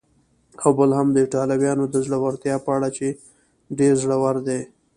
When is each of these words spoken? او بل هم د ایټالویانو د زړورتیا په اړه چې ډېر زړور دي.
او 0.63 0.69
بل 0.77 0.89
هم 0.97 1.07
د 1.11 1.17
ایټالویانو 1.23 1.85
د 1.93 1.95
زړورتیا 2.05 2.55
په 2.65 2.69
اړه 2.77 2.89
چې 2.97 3.07
ډېر 3.77 3.93
زړور 4.03 4.35
دي. 4.47 4.61